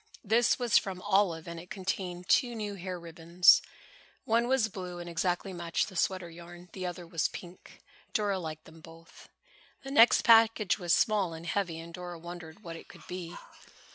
This 0.23 0.57
was 0.57 0.79
from 0.79 0.99
Olive 1.03 1.47
and 1.47 1.59
it 1.59 1.69
contained 1.69 2.27
two 2.27 2.55
new 2.55 2.73
hair 2.73 2.99
ribbons. 2.99 3.61
One 4.25 4.47
was 4.47 4.67
blue 4.67 4.97
and 4.97 5.07
exactly 5.07 5.53
matched 5.53 5.89
the 5.89 5.95
sweater 5.95 6.27
yarn. 6.27 6.69
The 6.73 6.87
other 6.87 7.05
was 7.05 7.27
pink. 7.27 7.81
Dora 8.11 8.39
liked 8.39 8.65
them 8.65 8.81
both. 8.81 9.29
The 9.83 9.91
next 9.91 10.23
package 10.23 10.79
was 10.79 10.91
small 10.91 11.35
and 11.35 11.45
heavy 11.45 11.79
and 11.79 11.93
Dora 11.93 12.17
wondered 12.17 12.63
what 12.63 12.75
it 12.77 12.87
could 12.87 13.05
be. 13.07 13.37